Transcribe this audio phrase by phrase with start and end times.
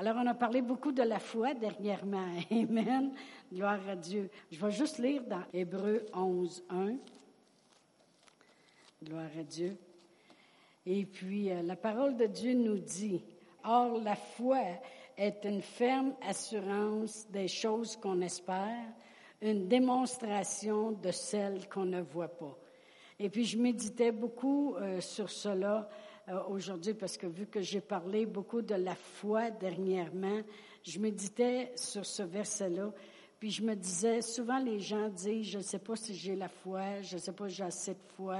[0.00, 2.26] Alors, on a parlé beaucoup de la foi dernièrement.
[2.50, 3.12] Amen.
[3.52, 4.30] Gloire à Dieu.
[4.50, 6.94] Je vais juste lire dans Hébreu 11, 1.
[9.04, 9.76] Gloire à Dieu.
[10.86, 13.22] Et puis, euh, la parole de Dieu nous dit,
[13.62, 14.62] Or, la foi
[15.18, 18.86] est une ferme assurance des choses qu'on espère,
[19.42, 22.56] une démonstration de celles qu'on ne voit pas.
[23.18, 25.90] Et puis, je méditais beaucoup euh, sur cela
[26.30, 30.40] euh, aujourd'hui parce que vu que j'ai parlé beaucoup de la foi dernièrement,
[30.84, 32.92] je méditais sur ce verset-là.
[33.40, 36.48] Puis je me disais, souvent les gens disent, je ne sais pas si j'ai la
[36.48, 38.38] foi, je ne sais pas si j'ai assez de foi,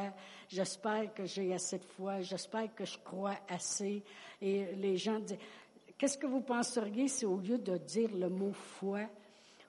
[0.48, 4.03] j'espère que j'ai assez de foi, j'espère que je crois assez.
[4.43, 5.39] Et les gens disent,
[5.97, 9.01] qu'est-ce que vous penseriez si au lieu de dire le mot foi,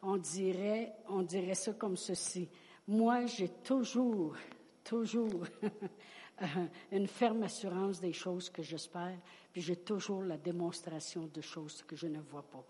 [0.04, 2.50] on dirait, on dirait ça comme ceci?
[2.88, 4.36] Moi, j'ai toujours,
[4.84, 5.46] toujours
[6.92, 9.18] une ferme assurance des choses que j'espère,
[9.52, 12.64] puis j'ai toujours la démonstration de choses que je ne vois pas.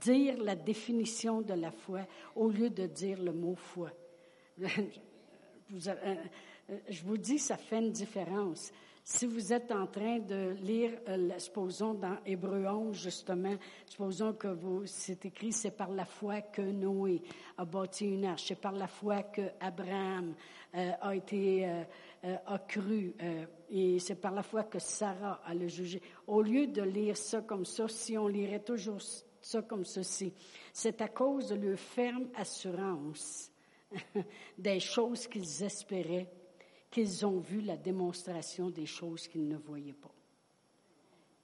[0.00, 3.90] Dire la définition de la foi au lieu de dire le mot foi.
[5.70, 6.16] Euh,
[6.88, 8.72] je vous dis, ça fait une différence.
[9.10, 13.54] Si vous êtes en train de lire, euh, supposons dans Hébreu 11, justement,
[13.86, 17.22] supposons que c'est écrit, c'est par la foi que Noé
[17.56, 20.34] a bâti une arche, c'est par la foi que Abraham
[20.74, 21.66] euh, a été,
[22.22, 23.14] euh, a cru,
[23.70, 26.02] et c'est par la foi que Sarah a le jugé.
[26.26, 29.00] Au lieu de lire ça comme ça, si on lirait toujours
[29.40, 30.34] ça comme ceci,
[30.70, 33.50] c'est à cause de leur ferme assurance
[34.58, 36.30] des choses qu'ils espéraient
[36.90, 40.12] qu'ils ont vu la démonstration des choses qu'ils ne voyaient pas.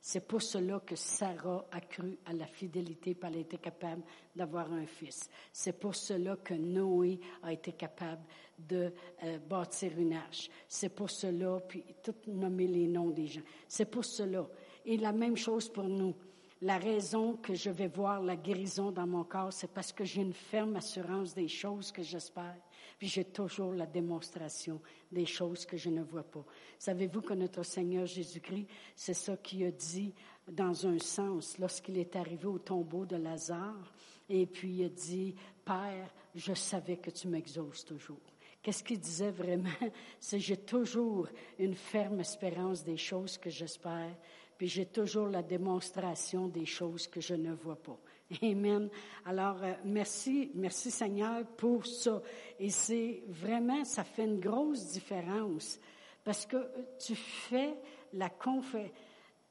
[0.06, 4.02] C'est pour cela que Sarah a cru à la fidélité, pour elle été capable
[4.36, 5.30] d'avoir un fils.
[5.50, 8.22] C'est pour cela que Noé a été capable
[8.58, 10.50] de euh, bâtir une arche.
[10.68, 13.40] C'est pour cela, puis tout nommer les noms des gens.
[13.66, 14.46] C'est pour cela.
[14.84, 16.14] Et la même chose pour nous.
[16.60, 20.20] La raison que je vais voir la guérison dans mon corps, c'est parce que j'ai
[20.20, 22.58] une ferme assurance des choses que j'espère.
[22.98, 26.44] Puis j'ai toujours la démonstration des choses que je ne vois pas.
[26.78, 30.14] Savez-vous que notre Seigneur Jésus-Christ, c'est ça qu'il a dit
[30.48, 33.92] dans un sens lorsqu'il est arrivé au tombeau de Lazare.
[34.28, 35.34] Et puis il a dit,
[35.64, 38.20] Père, je savais que tu m'exauces toujours.
[38.62, 39.68] Qu'est-ce qu'il disait vraiment?
[40.20, 41.28] C'est j'ai toujours
[41.58, 44.16] une ferme espérance des choses que j'espère,
[44.56, 47.98] puis j'ai toujours la démonstration des choses que je ne vois pas.
[48.42, 48.88] Amen.
[49.24, 52.22] Alors, euh, merci, merci Seigneur pour ça.
[52.58, 55.78] Et c'est vraiment, ça fait une grosse différence
[56.24, 56.56] parce que
[56.98, 57.74] tu fais
[58.12, 58.90] la conférence.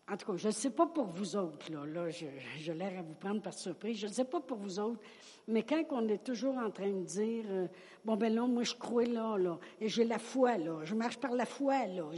[0.09, 3.01] En tout cas, je ne sais pas pour vous autres, là, là je, l'air à
[3.01, 4.99] vous prendre par surprise, je ne sais pas pour vous autres,
[5.47, 7.67] mais quand on est toujours en train de dire, euh,
[8.03, 11.17] bon ben là, moi je crois là, là, et j'ai la foi là, je marche
[11.19, 12.09] par la foi là,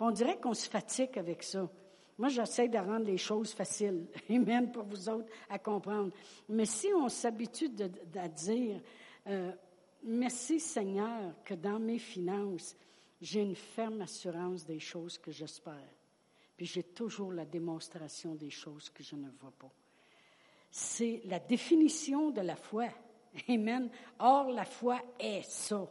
[0.00, 1.68] on dirait qu'on se fatigue avec ça.
[2.16, 6.12] Moi, j'essaie de rendre les choses faciles, et même pour vous autres à comprendre.
[6.48, 7.70] Mais si on s'habitue
[8.14, 8.80] à dire,
[9.26, 9.52] euh,
[10.04, 12.76] merci Seigneur que dans mes finances,
[13.20, 15.88] j'ai une ferme assurance des choses que j'espère.
[16.56, 19.72] Puis j'ai toujours la démonstration des choses que je ne vois pas.
[20.70, 22.88] C'est la définition de la foi.
[23.48, 23.90] Amen.
[24.18, 25.88] Or, la foi est ça.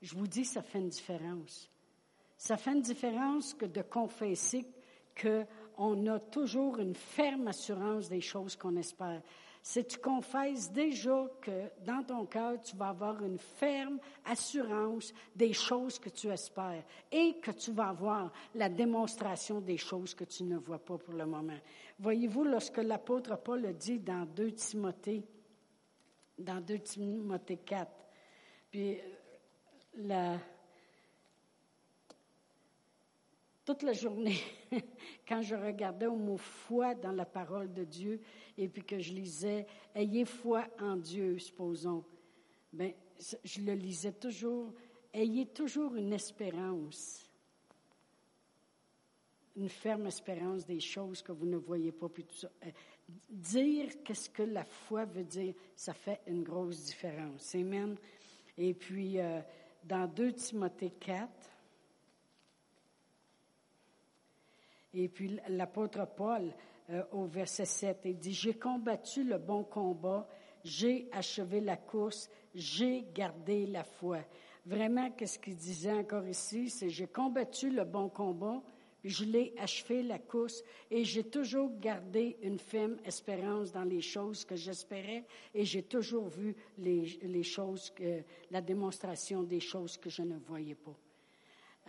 [0.00, 1.68] Je vous dis, ça fait une différence.
[2.36, 4.66] Ça fait une différence que de confesser
[5.20, 9.22] qu'on a toujours une ferme assurance des choses qu'on espère.
[9.64, 15.52] Si tu confesses déjà que dans ton cœur, tu vas avoir une ferme assurance des
[15.52, 20.42] choses que tu espères et que tu vas avoir la démonstration des choses que tu
[20.42, 21.58] ne vois pas pour le moment.
[22.00, 25.22] Voyez-vous, lorsque l'apôtre Paul le dit dans 2 Timothée,
[26.36, 27.88] dans 2 Timothée 4,
[28.68, 29.02] puis euh,
[29.98, 30.38] la,
[33.64, 34.38] toute la journée,
[35.28, 38.20] quand je regardais au mot foi dans la parole de Dieu
[38.58, 42.04] et puis que je lisais Ayez foi en Dieu, supposons,
[42.72, 42.92] ben,
[43.44, 44.72] je le lisais toujours
[45.14, 47.30] Ayez toujours une espérance,
[49.54, 52.50] une ferme espérance des choses que vous ne voyez pas, puis tout ça.
[52.64, 52.70] Euh,
[53.28, 57.54] dire qu'est-ce que la foi veut dire, ça fait une grosse différence.
[57.54, 57.96] Amen.
[58.56, 59.42] Et puis, euh,
[59.84, 61.28] dans 2 Timothée 4,
[64.94, 66.52] Et puis l'apôtre Paul,
[66.90, 70.28] euh, au verset 7, il dit, J'ai combattu le bon combat,
[70.64, 74.18] j'ai achevé la course, j'ai gardé la foi.
[74.66, 76.68] Vraiment, qu'est-ce qu'il disait encore ici?
[76.68, 78.62] C'est j'ai combattu le bon combat,
[79.04, 84.44] je l'ai achevé la course et j'ai toujours gardé une ferme espérance dans les choses
[84.44, 85.24] que j'espérais
[85.54, 87.92] et j'ai toujours vu les, choses,
[88.50, 90.96] la démonstration des choses que je ne voyais pas.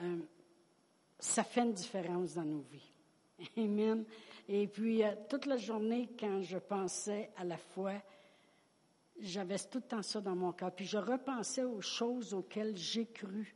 [0.02, 0.18] Euh,
[1.20, 2.93] ça fait une différence dans nos vies.
[3.58, 4.06] Amen.
[4.48, 7.94] Et puis, euh, toute la journée, quand je pensais à la foi,
[9.20, 10.72] j'avais tout le temps ça dans mon cœur.
[10.72, 13.56] Puis je repensais aux choses auxquelles j'ai cru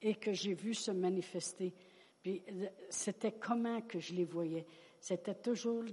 [0.00, 1.74] et que j'ai vu se manifester.
[2.22, 4.66] Puis euh, c'était comment que je les voyais.
[5.00, 5.84] C'était toujours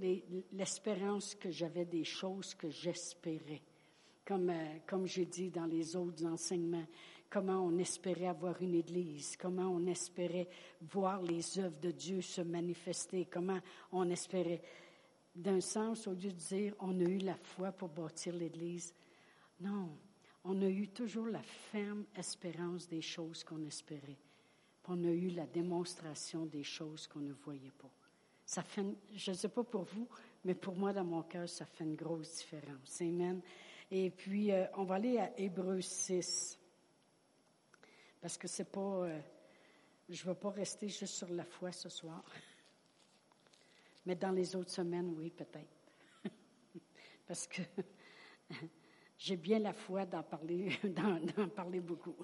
[0.52, 3.62] l'espérance que j'avais des choses que j'espérais.
[4.26, 6.86] Comme, euh, comme j'ai dit dans les autres enseignements,
[7.30, 10.48] comment on espérait avoir une église, comment on espérait
[10.80, 13.60] voir les œuvres de Dieu se manifester, comment
[13.92, 14.62] on espérait
[15.34, 18.94] d'un sens, au lieu de dire on a eu la foi pour bâtir l'Église,
[19.60, 19.90] non,
[20.44, 24.18] on a eu toujours la ferme espérance des choses qu'on espérait.
[24.88, 27.90] on a eu la démonstration des choses qu'on ne voyait pas.
[28.44, 28.84] Ça fait,
[29.14, 30.08] je ne sais pas pour vous,
[30.44, 33.00] mais pour moi, dans mon cœur, ça fait une grosse différence.
[33.00, 33.42] Amen.
[33.90, 36.58] Et puis, euh, on va aller à Hébreu 6.
[38.20, 38.80] Parce que c'est pas.
[38.80, 39.20] Euh,
[40.08, 42.24] je ne vais pas rester juste sur la foi ce soir.
[44.04, 45.76] Mais dans les autres semaines, oui, peut-être.
[47.26, 47.62] Parce que
[49.18, 52.16] j'ai bien la foi d'en parler, d'en, parler beaucoup.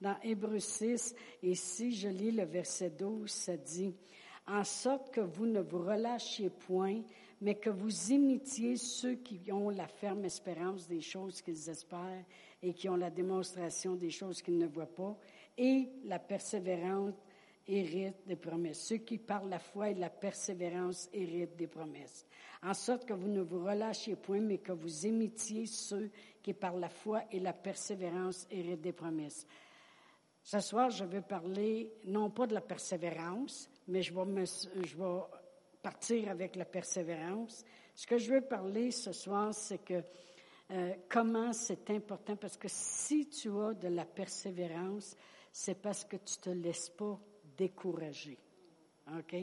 [0.00, 3.94] Dans Hébreu 6, et si je lis le verset 12, ça dit,
[4.46, 7.02] en sorte que vous ne vous relâchiez point,
[7.42, 12.24] mais que vous imitiez ceux qui ont la ferme espérance des choses qu'ils espèrent
[12.62, 15.18] et qui ont la démonstration des choses qu'ils ne voient pas,
[15.58, 17.14] et la persévérance
[17.66, 18.86] héritent des promesses.
[18.86, 22.26] Ceux qui parlent la foi et la persévérance héritent des promesses.
[22.62, 26.10] En sorte que vous ne vous relâchiez point, mais que vous imitiez ceux
[26.44, 29.48] qui par la foi et la persévérance héritent des promesses.
[30.44, 34.44] Ce soir, je veux parler non pas de la persévérance, mais je vais,
[34.84, 35.20] je vais
[35.82, 37.64] partir avec la persévérance.
[37.94, 40.02] Ce que je veux parler ce soir, c'est que
[40.70, 45.16] euh, comment c'est important, parce que si tu as de la persévérance,
[45.52, 47.20] c'est parce que tu te laisses pas
[47.56, 48.38] décourager.
[49.18, 49.36] OK?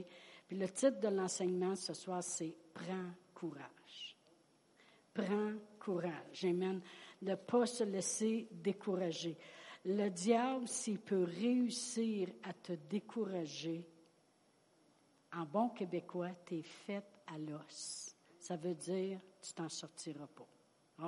[0.48, 4.18] Puis le titre de l'enseignement ce soir, c'est Prends courage.
[5.14, 6.46] Prends courage.
[6.46, 6.82] Amen.
[7.22, 9.38] Ne pas se laisser décourager.
[9.86, 13.86] Le diable, s'il peut réussir à te décourager,
[15.34, 18.16] en bon québécois, tu es fait à l'os.
[18.40, 20.48] Ça veut dire, tu t'en sortiras pas.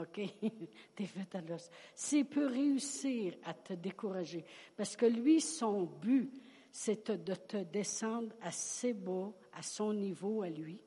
[0.02, 0.22] OK?
[0.96, 1.70] tu es fait à l'os.
[1.96, 4.46] S'il peut réussir à te décourager,
[4.76, 6.32] parce que lui, son but,
[6.72, 10.80] c'est de te descendre assez bas, à son niveau à lui,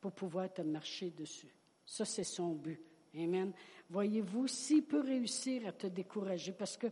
[0.00, 1.52] pour pouvoir te marcher dessus.
[1.84, 2.80] Ça, c'est son but.
[3.14, 3.52] Amen.
[3.88, 6.86] Voyez-vous, s'il peut réussir à te décourager, parce que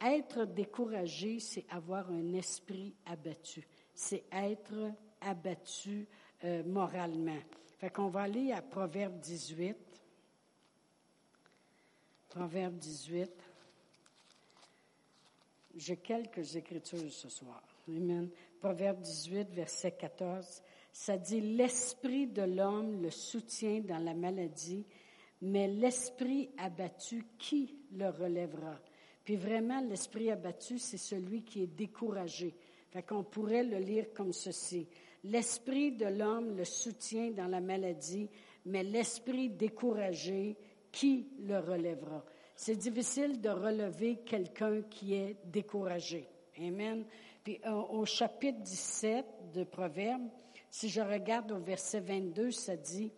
[0.00, 3.66] être découragé, c'est avoir un esprit abattu.
[3.94, 6.06] C'est être abattu
[6.44, 7.40] euh, moralement.
[7.78, 9.76] Fait qu'on va aller à Proverbe 18.
[12.28, 13.30] Proverbe 18.
[15.76, 17.62] J'ai quelques écritures ce soir.
[17.88, 18.28] Amen.
[18.60, 20.62] Proverbe 18, verset 14.
[20.92, 24.84] Ça dit, l'esprit de l'homme le soutient dans la maladie,
[25.42, 28.76] mais l'esprit abattu, qui le relèvera?
[29.24, 32.54] Puis vraiment, l'esprit abattu, c'est celui qui est découragé.
[32.90, 34.88] Fait qu'on pourrait le lire comme ceci.
[35.24, 38.28] L'esprit de l'homme le soutient dans la maladie,
[38.64, 40.56] mais l'esprit découragé,
[40.92, 42.24] qui le relèvera?
[42.56, 46.28] C'est difficile de relever quelqu'un qui est découragé.
[46.58, 47.04] Amen.
[47.44, 49.24] Puis euh, au chapitre 17
[49.54, 50.28] de Proverbes,
[50.70, 53.12] si je regarde au verset 22, ça dit,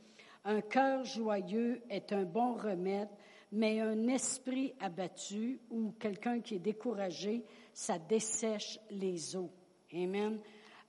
[0.44, 3.08] Un cœur joyeux est un bon remède,
[3.52, 7.42] mais un esprit abattu ou quelqu'un qui est découragé,
[7.72, 9.50] ça dessèche les eaux.
[9.92, 10.38] Amen.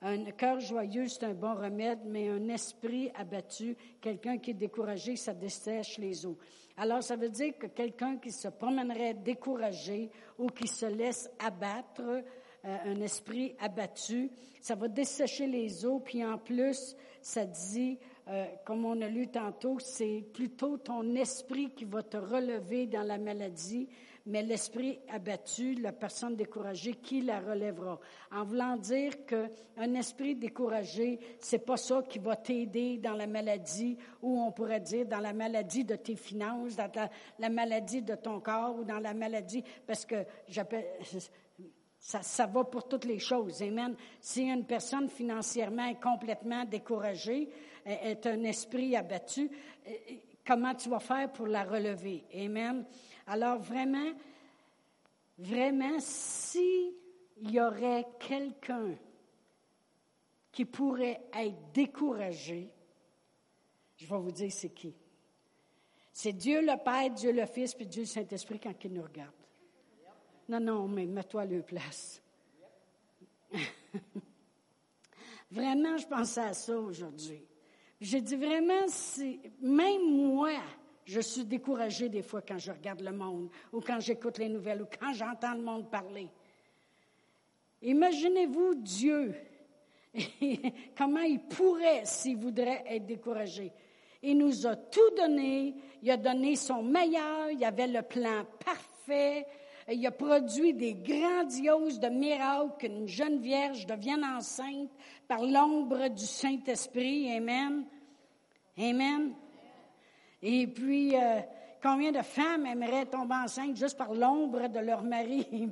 [0.04, 5.14] Un cœur joyeux, c'est un bon remède, mais un esprit abattu, quelqu'un qui est découragé,
[5.14, 6.36] ça dessèche les eaux.
[6.76, 12.02] Alors, ça veut dire que quelqu'un qui se promènerait découragé ou qui se laisse abattre,
[12.02, 12.22] euh,
[12.64, 14.30] un esprit abattu,
[14.60, 19.28] ça va dessécher les eaux, puis en plus, ça dit, euh, comme on a lu
[19.28, 23.88] tantôt, c'est plutôt ton esprit qui va te relever dans la maladie,
[24.26, 27.98] mais l'esprit abattu, la personne découragée, qui la relèvera?
[28.30, 33.96] En voulant dire qu'un esprit découragé, c'est pas ça qui va t'aider dans la maladie,
[34.22, 36.90] ou on pourrait dire dans la maladie de tes finances, dans
[37.38, 40.24] la, maladie de ton corps, ou dans la maladie, parce que
[41.98, 43.62] ça, ça, va pour toutes les choses.
[43.62, 43.96] Amen.
[44.20, 47.48] Si une personne financièrement est complètement découragée,
[47.84, 49.50] est un esprit abattu,
[50.46, 52.24] comment tu vas faire pour la relever?
[52.34, 52.84] Amen.
[53.26, 54.12] Alors vraiment,
[55.38, 56.92] vraiment, s'il
[57.42, 58.94] y aurait quelqu'un
[60.50, 62.70] qui pourrait être découragé,
[63.96, 64.94] je vais vous dire c'est qui.
[66.12, 69.32] C'est Dieu le Père, Dieu le Fils, puis Dieu le Saint-Esprit quand il nous regarde.
[70.48, 72.20] Non, non, mais mets-toi à leur place.
[75.50, 77.46] Vraiment, je pensais à ça aujourd'hui.
[78.00, 78.86] J'ai dit vraiment,
[79.60, 80.50] même moi,
[81.04, 84.82] je suis découragée des fois quand je regarde le monde ou quand j'écoute les nouvelles
[84.82, 86.28] ou quand j'entends le monde parler.
[87.82, 89.34] Imaginez-vous Dieu,
[90.96, 93.72] comment il pourrait, s'il voudrait, être découragé.
[94.22, 99.44] Il nous a tout donné, il a donné son meilleur, il avait le plan parfait,
[99.90, 104.90] il a produit des grandioses de miracles qu'une jeune vierge devienne enceinte
[105.26, 107.36] par l'ombre du Saint-Esprit.
[107.36, 107.84] Amen.
[108.78, 109.34] Amen.
[110.42, 111.40] Et puis, euh,
[111.82, 115.46] combien de femmes aimeraient tomber enceinte juste par l'ombre de leur mari?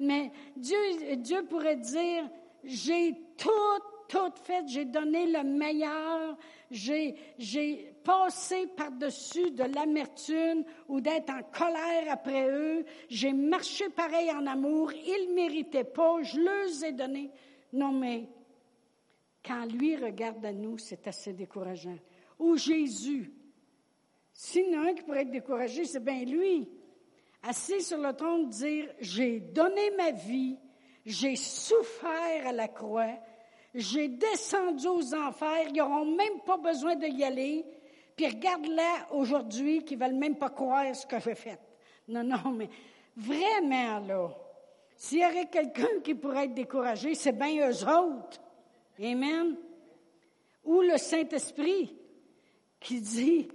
[0.00, 0.76] Mais Dieu,
[1.16, 2.28] Dieu pourrait dire,
[2.64, 3.50] j'ai tout,
[4.08, 6.36] tout fait, j'ai donné le meilleur,
[6.72, 14.30] j'ai, j'ai passé par-dessus de l'amertume ou d'être en colère après eux, j'ai marché pareil
[14.32, 17.30] en amour, ils ne méritaient pas, je leur ai donné.
[17.72, 18.28] Non, mais
[19.44, 21.98] quand lui regarde à nous, c'est assez décourageant
[22.38, 23.32] ou Jésus.
[24.32, 26.68] S'il y en a un qui pourrait être découragé, c'est bien lui.
[27.42, 30.56] Assis sur le trône, dire, j'ai donné ma vie,
[31.04, 33.18] j'ai souffert à la croix,
[33.74, 37.64] j'ai descendu aux enfers, ils n'auront même pas besoin de y aller,
[38.16, 41.58] puis regarde-là aujourd'hui qui ne veulent même pas croire ce que j'ai fait.
[42.08, 42.68] Non, non, mais
[43.16, 44.28] vraiment, là,
[44.96, 48.40] s'il y aurait quelqu'un qui pourrait être découragé, c'est bien eux autres.
[49.02, 49.56] Amen.
[50.64, 51.96] Ou le Saint-Esprit
[52.82, 53.48] qui dit,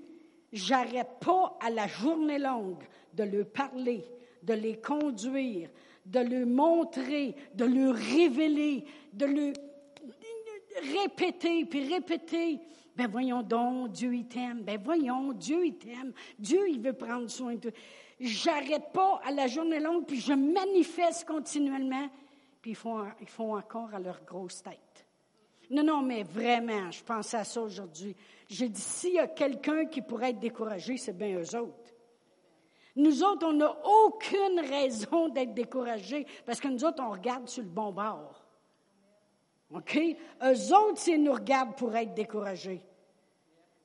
[0.52, 4.04] j'arrête pas à la journée longue de leur parler,
[4.44, 5.70] de les conduire,
[6.06, 9.54] de leur montrer, de leur révéler, de leur
[11.04, 12.60] répéter, puis répéter.
[12.96, 14.64] Ben voyons donc, Dieu il t'aime.
[14.64, 16.14] Ben voyons, Dieu il t'aime.
[16.40, 17.72] Dieu il veut prendre soin de toi.
[18.20, 22.10] J'arrête pas à la journée longue, puis je manifeste continuellement.
[22.62, 22.78] Puis ils
[23.22, 25.07] ils font encore à leur grosse tête.
[25.70, 28.16] Non, non, mais vraiment, je pense à ça aujourd'hui.
[28.50, 31.94] J'ai dit, s'il y a quelqu'un qui pourrait être découragé, c'est bien eux autres.
[32.96, 37.64] Nous autres, on n'a aucune raison d'être découragés parce que nous autres, on regarde sur
[37.64, 38.44] le bon bord.
[39.74, 40.00] OK?
[40.44, 42.82] Eux autres, s'ils nous regardent, pourraient être découragés.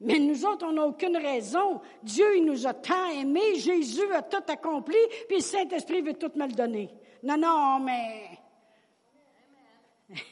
[0.01, 1.81] Mais nous autres, on n'a aucune raison.
[2.03, 4.97] Dieu, il nous a tant aimés, Jésus a tout accompli,
[5.29, 6.89] puis le Saint-Esprit veut tout me donner.
[7.23, 8.39] Non, non, mais...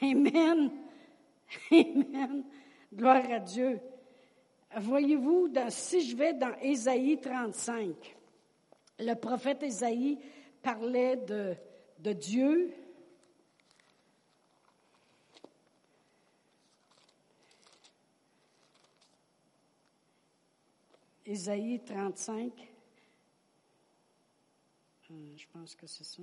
[0.02, 0.70] Amen.
[1.72, 2.44] Amen.
[2.92, 3.80] Gloire à Dieu.
[4.76, 8.16] Voyez-vous, si je vais dans Ésaïe 35,
[9.00, 10.18] le prophète Ésaïe
[10.62, 11.56] parlait de,
[11.98, 12.72] de Dieu.
[21.26, 22.52] Ésaïe 35.
[25.10, 26.22] Euh, je pense que c'est ça.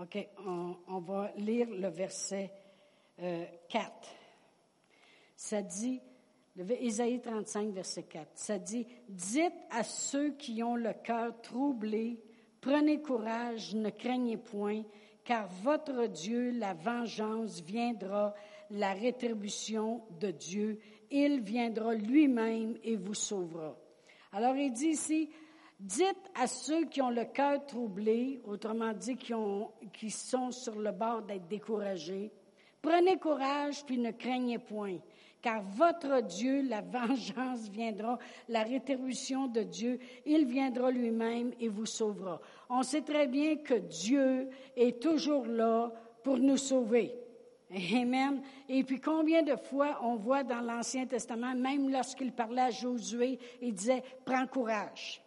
[0.00, 0.28] OK,
[0.88, 2.50] on, va lire le verset
[3.16, 3.22] 4.
[3.22, 3.90] Euh,
[5.36, 6.00] ça dit,
[6.80, 12.20] Ésaïe 35, verset 4, ça dit, dites à ceux qui ont le cœur troublé,
[12.60, 14.82] prenez courage, ne craignez point,
[15.22, 18.34] car votre Dieu, la vengeance viendra,
[18.70, 23.76] la rétribution de Dieu, il viendra lui-même et vous sauvera.
[24.32, 25.30] Alors il dit ici,
[25.80, 30.78] dites à ceux qui ont le cœur troublé, autrement dit qui, ont, qui sont sur
[30.78, 32.32] le bord d'être découragés,
[32.84, 34.98] Prenez courage, puis ne craignez point,
[35.40, 41.86] car votre Dieu, la vengeance viendra, la rétribution de Dieu, il viendra lui-même et vous
[41.86, 42.42] sauvera.
[42.68, 47.14] On sait très bien que Dieu est toujours là pour nous sauver.
[47.70, 48.42] Amen.
[48.68, 53.38] Et puis combien de fois on voit dans l'Ancien Testament, même lorsqu'il parlait à Josué,
[53.62, 55.23] il disait, prends courage.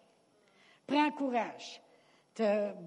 [0.87, 1.81] Prends courage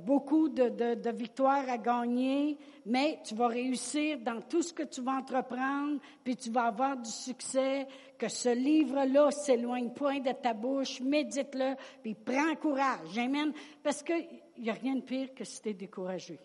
[0.04, 5.12] beaucoup de, victoires à gagner, mais tu vas réussir dans tout ce que tu vas
[5.12, 7.86] entreprendre, puis tu vas avoir du succès,
[8.18, 13.18] que ce livre-là s'éloigne point de ta bouche, médite-le, puis prends courage.
[13.18, 13.52] Amen.
[13.82, 14.28] Parce qu'il
[14.58, 16.38] n'y a rien de pire que si tu es découragé.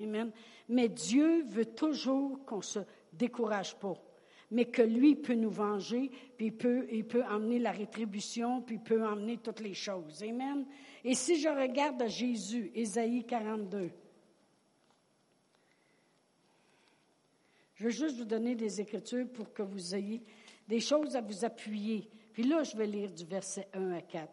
[0.00, 0.30] Amen.
[0.68, 2.80] Mais Dieu veut toujours qu'on se
[3.12, 3.94] décourage pas
[4.54, 8.80] mais que lui peut nous venger, puis il peut, il emmener la rétribution, puis il
[8.80, 10.22] peut emmener toutes les choses.
[10.22, 10.64] Amen.
[11.02, 13.90] Et si je regarde à Jésus, Ésaïe 42,
[17.74, 20.22] je veux juste vous donner des écritures pour que vous ayez
[20.68, 22.08] des choses à vous appuyer.
[22.32, 24.30] Puis là, je vais lire du verset 1 à 4.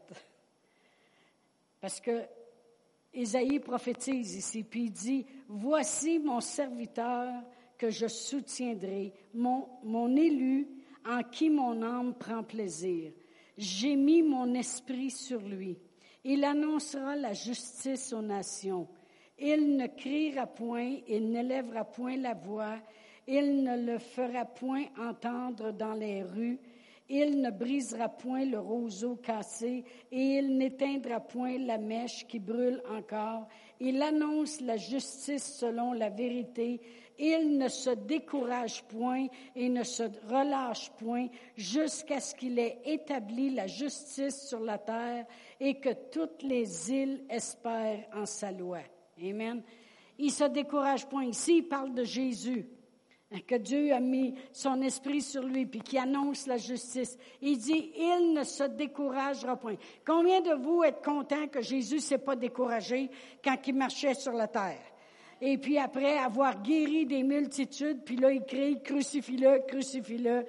[1.80, 2.22] Parce que
[3.12, 7.42] Ésaïe prophétise ici, puis il dit, Voici mon serviteur
[7.82, 10.68] que je soutiendrai, mon, élu
[11.04, 13.12] en qui mon âme prend plaisir.
[13.58, 15.80] J'ai mis mon esprit sur lui.
[16.24, 18.88] Il annoncera la justice aux nations.
[19.40, 22.78] Il ne criera point, il n'élèvera point la voix,
[23.28, 26.60] il ne le fera point entendre dans les rues,
[27.10, 32.82] il ne brisera point le roseau cassé, et il n'éteindra point la mèche qui brûle
[32.96, 33.48] encore.
[33.80, 36.80] Il annonce la justice selon la vérité.
[37.24, 43.52] Il ne se décourage point et ne se relâche point jusqu'à ce qu'il ait établi
[43.52, 45.28] la justice sur la terre
[45.60, 48.80] et que toutes les îles espèrent en sa loi.
[49.22, 49.62] Amen.
[50.18, 51.26] Il se décourage point.
[51.26, 52.66] Ici, il parle de Jésus
[53.48, 57.18] que Dieu a mis son esprit sur lui, puis qui annonce la justice.
[57.42, 59.76] Il dit, il ne se découragera point.
[60.06, 63.10] Combien de vous êtes contents que Jésus s'est pas découragé
[63.44, 64.91] quand il marchait sur la terre?
[65.44, 70.46] Et puis après avoir guéri des multitudes, puis là, il crie, crucifie-le, crucifie-le.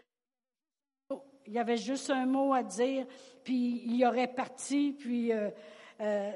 [1.46, 3.06] Il y avait juste un mot à dire,
[3.42, 5.50] puis il aurait parti, puis euh,
[6.00, 6.30] euh,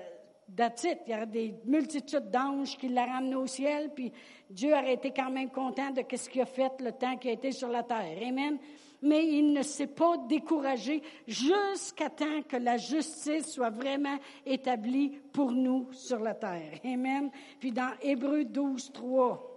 [0.49, 4.11] il y aurait des multitudes d'anges qui l'a ramené au ciel, puis
[4.49, 7.35] Dieu aurait été quand même content de ce qu'il a fait le temps qu'il a
[7.35, 8.19] été sur la terre.
[8.23, 8.59] Amen.
[9.07, 15.53] Mais il ne s'est pas découragé jusqu'à temps que la justice soit vraiment établie pour
[15.53, 16.81] nous sur la terre.
[16.85, 17.31] Amen.
[17.61, 19.57] Puis dans Hébreu 12, 3,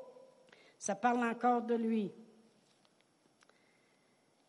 [0.77, 2.11] ça parle encore de lui.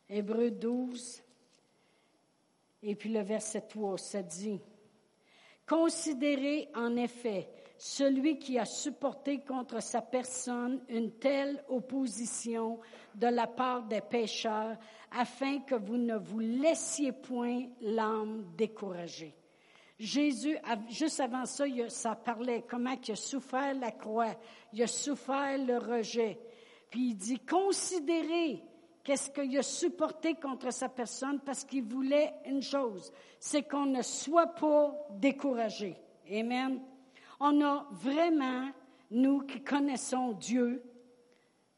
[0.08, 1.22] Hébreu 12,
[2.82, 4.60] et puis le verset 3, ça dit,
[5.66, 7.48] Considérez en effet
[7.82, 12.78] celui qui a supporté contre sa personne une telle opposition
[13.14, 14.76] de la part des pécheurs,
[15.10, 19.34] afin que vous ne vous laissiez point l'âme découragée.
[19.98, 20.58] Jésus,
[20.90, 24.34] juste avant ça, ça parlait comment il a souffert la croix,
[24.74, 26.38] il a souffert le rejet.
[26.90, 28.62] Puis il dit, considérez
[29.02, 34.02] qu'est-ce qu'il a supporté contre sa personne parce qu'il voulait une chose, c'est qu'on ne
[34.02, 35.96] soit pas découragé.
[36.30, 36.78] Amen.
[37.40, 38.70] On a vraiment,
[39.10, 40.82] nous qui connaissons Dieu,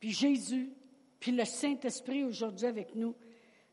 [0.00, 0.72] puis Jésus,
[1.20, 3.14] puis le Saint-Esprit aujourd'hui avec nous,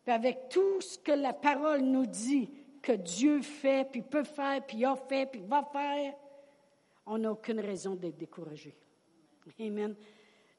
[0.03, 2.49] puis avec tout ce que la parole nous dit
[2.81, 6.13] que Dieu fait, puis peut faire, puis a fait, puis va faire,
[7.05, 8.75] on n'a aucune raison d'être découragé.
[9.59, 9.95] Amen.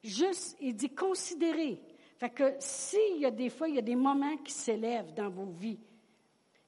[0.03, 1.81] Juste, il dit considérez
[2.21, 5.31] fait que s'il y a des fois, il y a des moments qui s'élèvent dans
[5.31, 5.81] vos vies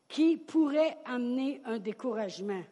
[0.09, 2.63] qui pourraient amener un découragement,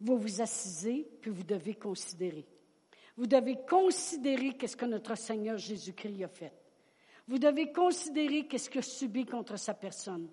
[0.00, 2.46] vous vous assisez, puis vous devez considérer.
[3.16, 6.52] Vous devez considérer qu'est-ce que notre Seigneur Jésus-Christ a fait.
[7.28, 10.28] Vous devez considérer qu'est-ce qu'il a subi contre sa personne.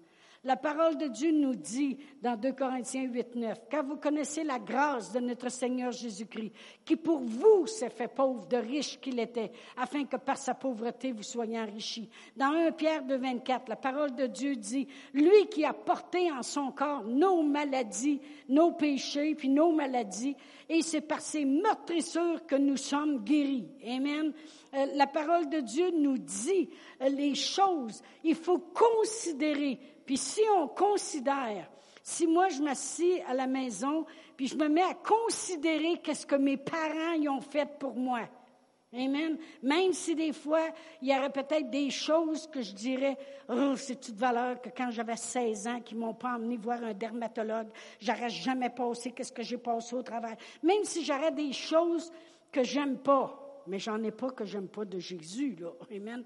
[0.45, 4.59] La parole de Dieu nous dit dans 2 Corinthiens 8, 9, car vous connaissez la
[4.59, 6.51] grâce de notre Seigneur Jésus-Christ,
[6.83, 11.13] qui pour vous s'est fait pauvre de riche qu'il était, afin que par sa pauvreté
[11.13, 12.09] vous soyez enrichis.
[12.35, 16.43] Dans 1 Pierre 2, 24, la parole de Dieu dit, lui qui a porté en
[16.43, 20.35] son corps nos maladies, nos péchés, puis nos maladies,
[20.67, 23.69] et c'est par ses meurtrissures que nous sommes guéris.
[23.87, 24.33] Amen.
[24.73, 26.69] Euh, la parole de Dieu nous dit
[27.01, 28.01] euh, les choses.
[28.23, 31.69] Il faut considérer puis si on considère,
[32.03, 36.35] si moi je m'assis à la maison, puis je me mets à considérer qu'est-ce que
[36.35, 38.21] mes parents y ont fait pour moi.
[38.95, 39.39] Amen.
[39.63, 40.67] Même si des fois,
[41.01, 43.17] il y aurait peut-être des choses que je dirais,
[43.49, 46.93] oh, c'est toute valeur que quand j'avais 16 ans, qui m'ont pas emmené voir un
[46.93, 50.35] dermatologue, j'aurais jamais passé qu'est-ce que j'ai passé au travers.
[50.61, 52.11] Même si j'aurais des choses
[52.51, 55.69] que j'aime pas, mais j'en ai pas que j'aime pas de Jésus, là.
[55.91, 56.23] Amen.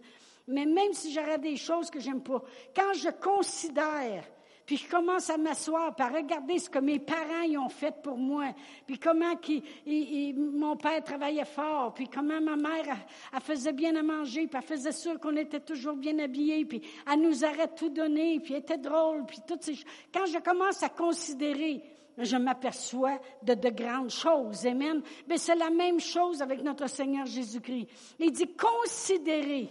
[0.47, 2.41] Mais même si j'aurais des choses que j'aime pas,
[2.75, 4.23] quand je considère,
[4.67, 8.17] puis je commence à m'asseoir, à regarder ce que mes parents y ont fait pour
[8.17, 8.53] moi,
[8.85, 9.63] puis comment qui,
[10.35, 12.97] mon père travaillait fort, puis comment ma mère,
[13.33, 16.81] elle, faisait bien à manger, puis elle faisait sûr qu'on était toujours bien habillés, puis
[17.09, 19.75] elle nous aurait tout donné, puis elle était drôle, puis toutes ces
[20.13, 21.81] Quand je commence à considérer,
[22.17, 24.65] je m'aperçois de de grandes choses.
[24.65, 25.01] Amen.
[25.29, 27.87] Mais c'est la même chose avec notre Seigneur Jésus-Christ.
[28.19, 29.69] Il dit, considérez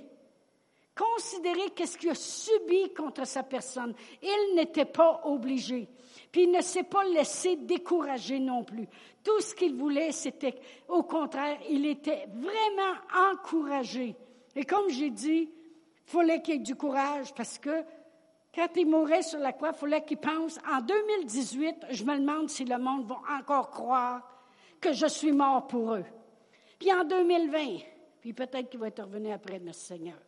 [0.97, 3.95] Considérez qu'est-ce qu'il a subi contre sa personne.
[4.23, 5.89] Il n'était pas obligé.
[6.33, 8.89] Puis il ne s'est pas laissé décourager non plus.
[9.23, 10.55] Tout ce qu'il voulait, c'était,
[10.89, 12.95] au contraire, il était vraiment
[13.33, 14.17] encouragé.
[14.55, 17.85] Et comme j'ai dit, il fallait qu'il ait du courage parce que
[18.55, 22.49] quand il mourait sur la croix, il fallait qu'il pense, en 2018, je me demande
[22.49, 24.23] si le monde va encore croire
[24.81, 26.05] que je suis mort pour eux.
[26.79, 27.81] Puis en 2020,
[28.27, 30.19] puis peut-être qu'il va être revenu après, notre Seigneur.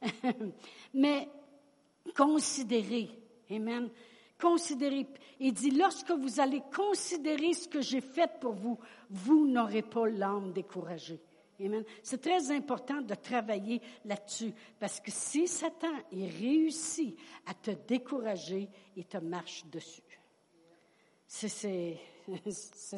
[0.94, 1.28] Mais
[2.16, 3.10] considérez,
[3.50, 3.90] Amen.
[4.40, 5.08] Considérez.
[5.40, 8.78] Il dit, lorsque vous allez considérer ce que j'ai fait pour vous,
[9.10, 11.18] vous n'aurez pas l'âme découragée.
[11.60, 11.82] Amen.
[12.04, 18.68] C'est très important de travailler là-dessus parce que si Satan il réussit à te décourager,
[18.94, 20.00] il te marche dessus.
[21.26, 21.98] C'est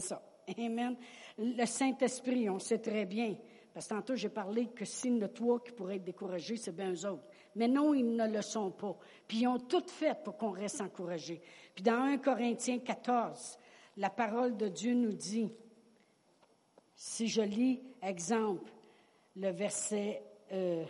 [0.00, 0.22] ça.
[0.58, 0.98] Amen.
[1.38, 3.36] Le Saint-Esprit, on sait très bien.
[3.74, 6.74] Parce que tantôt, j'ai parlé que s'il y a trois qui pourraient être découragés, c'est
[6.74, 7.24] bien eux autres.
[7.56, 8.96] Mais non, ils ne le sont pas.
[9.26, 11.42] Puis ils ont tout fait pour qu'on reste encouragé.
[11.74, 13.58] Puis dans 1 Corinthiens 14,
[13.96, 15.50] la parole de Dieu nous dit,
[16.94, 18.70] si je lis, exemple,
[19.34, 20.84] le verset, euh,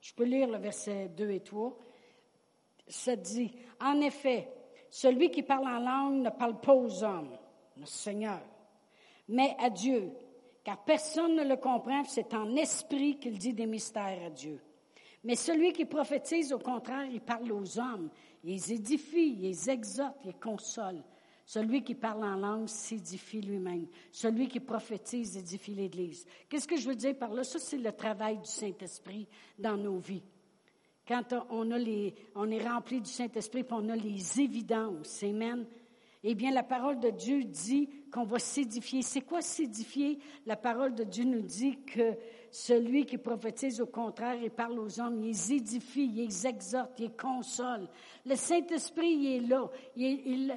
[0.00, 1.76] je peux lire le verset 2 et 3,
[2.86, 4.48] ça dit, en effet,
[4.88, 7.36] celui qui parle en langue ne parle pas aux hommes,
[7.76, 8.40] le Seigneur,
[9.26, 10.12] mais à Dieu,
[10.68, 14.60] car personne ne le comprend, c'est en esprit qu'il dit des mystères à Dieu.
[15.24, 18.10] Mais celui qui prophétise, au contraire, il parle aux hommes,
[18.44, 21.02] il les édifie, il les exhorte, il les console.
[21.46, 23.86] Celui qui parle en langue s'édifie lui-même.
[24.12, 26.26] Celui qui prophétise édifie l'Église.
[26.50, 27.44] Qu'est-ce que je veux dire par là?
[27.44, 29.26] Ça, c'est le travail du Saint-Esprit
[29.58, 30.22] dans nos vies.
[31.06, 31.70] Quand on,
[32.34, 35.22] on est rempli du Saint-Esprit, on a les évidences.
[35.22, 35.64] Amen.
[36.24, 39.02] Eh bien, la parole de Dieu dit qu'on va s'édifier.
[39.02, 40.18] C'est quoi s'édifier?
[40.46, 42.16] La parole de Dieu nous dit que
[42.50, 46.98] celui qui prophétise, au contraire, il parle aux hommes, il les édifie, il les exhorte,
[46.98, 47.88] il les console.
[48.26, 49.70] Le Saint-Esprit, il est là.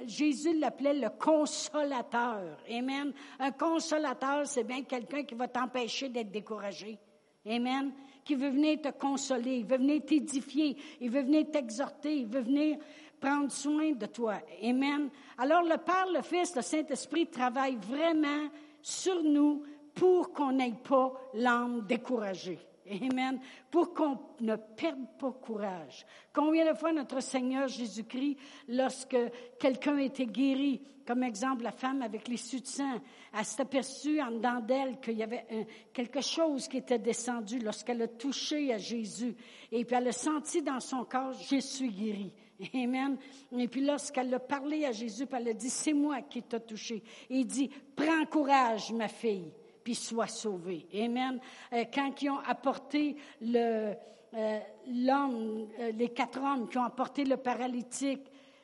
[0.08, 2.58] Jésus l'appelait le consolateur.
[2.70, 3.14] Amen.
[3.38, 6.98] Un consolateur, c'est bien quelqu'un qui va t'empêcher d'être découragé.
[7.46, 7.92] Amen.
[8.24, 12.42] Qui veut venir te consoler, il veut venir t'édifier, il veut venir t'exhorter, il veut
[12.42, 12.78] venir
[13.22, 14.42] prendre soin de toi.
[14.62, 15.10] Amen.
[15.38, 18.50] Alors le Père, le Fils, le Saint-Esprit travaillent vraiment
[18.82, 22.60] sur nous pour qu'on n'ait pas l'âme découragée.
[22.90, 23.40] Amen.
[23.70, 26.06] Pour qu'on ne perde pas courage.
[26.34, 29.18] Combien de fois notre Seigneur Jésus-Christ, lorsque
[29.60, 33.02] quelqu'un était guéri, comme exemple la femme avec les de sang,
[33.38, 38.02] elle s'est aperçue en dedans d'elle qu'il y avait quelque chose qui était descendu lorsqu'elle
[38.02, 39.36] a touché à Jésus.
[39.72, 42.34] Et puis elle a senti dans son corps, je suis guéri.
[42.74, 43.18] Amen.
[43.58, 47.04] Et puis lorsqu'elle a parlé à Jésus, elle a dit, c'est moi qui t'ai touché.
[47.30, 49.52] Il dit, prends courage, ma fille
[49.84, 50.88] puis sois sauvé.
[50.94, 51.40] Amen.
[51.74, 53.94] Euh, quand ils ont apporté le,
[54.34, 58.22] euh, l'homme, euh, les quatre hommes qui ont apporté le paralytique,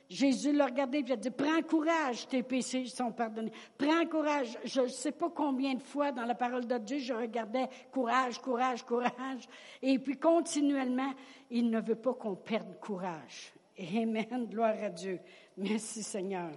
[0.10, 3.52] Jésus l'a regardé et a dit, prends courage, tes péchés sont pardonnés.
[3.78, 4.58] Prends courage.
[4.64, 8.40] Je ne sais pas combien de fois dans la parole de Dieu, je regardais courage,
[8.40, 9.50] courage, courage.
[9.82, 11.12] Et puis continuellement,
[11.52, 13.54] il ne veut pas qu'on perde courage.
[13.80, 14.48] Amen.
[14.50, 15.20] Gloire à Dieu.
[15.56, 16.52] Merci Seigneur.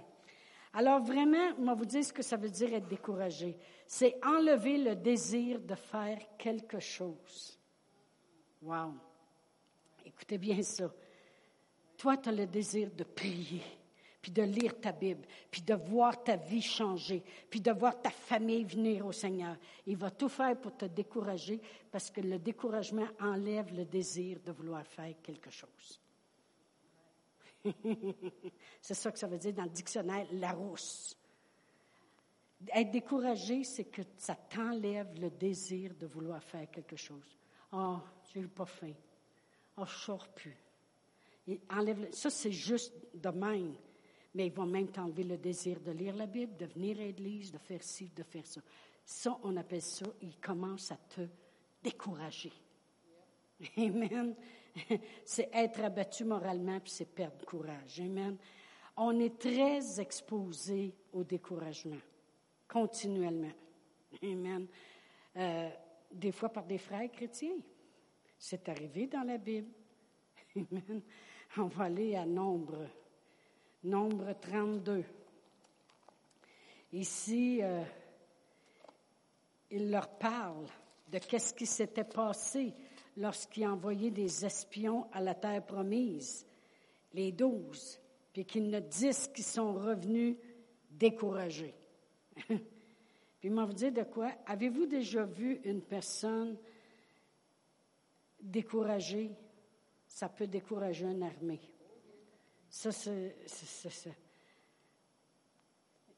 [0.73, 3.57] Alors vraiment, moi vous dire ce que ça veut dire être découragé
[3.93, 7.59] c'est enlever le désir de faire quelque chose.
[8.61, 8.93] Wow.
[10.05, 10.89] Écoutez bien ça.
[11.97, 13.61] Toi, tu as le désir de prier,
[14.21, 18.11] puis de lire ta Bible, puis de voir ta vie changer, puis de voir ta
[18.11, 19.57] famille venir au Seigneur.
[19.85, 21.59] Il va tout faire pour te décourager
[21.91, 25.99] parce que le découragement enlève le désir de vouloir faire quelque chose.
[28.81, 31.17] C'est ça que ça veut dire dans le dictionnaire, la rousse.
[32.73, 37.37] Être découragé, c'est que ça t'enlève le désir de vouloir faire quelque chose.
[37.71, 37.97] Oh,
[38.33, 38.93] j'ai pas faim.
[39.77, 40.57] Oh, je sors plus.
[42.11, 43.75] ça, c'est juste de même.
[44.33, 47.51] Mais ils vont même t'enlever le désir de lire la Bible, de venir à l'église,
[47.51, 48.61] de faire ci, de faire ça.
[49.03, 51.21] Ça, on appelle ça, ils commencent à te
[51.83, 52.53] décourager.
[53.77, 54.35] Amen.
[55.25, 57.99] C'est être abattu moralement, puis c'est perdre courage.
[57.99, 58.37] Amen.
[58.97, 61.97] On est très exposé au découragement
[62.71, 63.51] continuellement.
[64.23, 64.67] Amen.
[65.35, 65.69] Euh,
[66.11, 67.57] des fois par des frères chrétiens.
[68.37, 69.71] C'est arrivé dans la Bible.
[70.55, 71.01] Amen.
[71.57, 72.87] On va aller à Nombre.
[73.83, 75.03] Nombre 32.
[76.93, 77.83] Ici, euh,
[79.69, 80.67] il leur parle
[81.07, 82.73] de qu'est-ce qui s'était passé
[83.17, 86.45] lorsqu'il envoyait des espions à la terre promise,
[87.13, 87.99] les douze,
[88.33, 90.37] puis qu'ils ne disent qu'ils sont revenus
[90.89, 91.75] découragés.
[93.39, 94.31] Puis, moi, vous dire de quoi?
[94.45, 96.55] Avez-vous déjà vu une personne
[98.39, 99.31] découragée?
[100.07, 101.61] Ça peut décourager une armée.
[102.69, 104.11] Ça, c'est ça.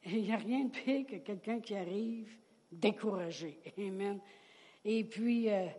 [0.06, 2.38] Il n'y a rien de pire que quelqu'un qui arrive
[2.70, 3.62] découragé.
[3.78, 4.20] Amen.
[4.84, 5.70] Et puis, euh,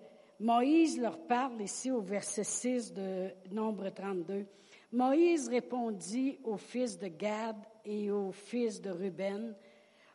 [0.45, 4.45] Moïse leur parle ici au verset 6 de Nombre 32.
[4.93, 9.57] Moïse répondit aux fils de Gad et aux fils de Ruben,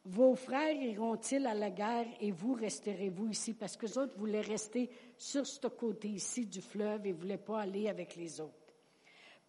[0.06, 3.56] vos frères iront-ils à la guerre et vous resterez-vous ici?
[3.56, 7.38] Parce que les autres voulaient rester sur ce côté ici du fleuve et ne voulaient
[7.38, 8.76] pas aller avec les autres?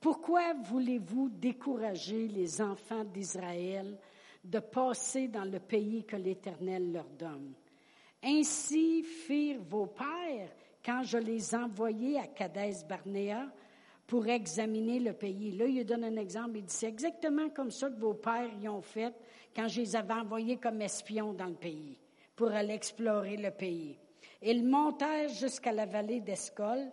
[0.01, 3.99] Pourquoi voulez-vous décourager les enfants d'Israël
[4.43, 7.53] de passer dans le pays que l'Éternel leur donne?
[8.23, 10.49] Ainsi firent vos pères
[10.85, 13.47] quand je les envoyais à Kadès Barnéa
[14.07, 15.53] pour examiner le pays.
[15.53, 16.57] Là, il donne un exemple.
[16.57, 19.15] Il dit, c'est exactement comme ça que vos pères y ont fait
[19.55, 21.97] quand je les avais envoyés comme espions dans le pays,
[22.35, 23.99] pour aller explorer le pays.
[24.43, 26.91] Ils montèrent jusqu'à la vallée d'Escol,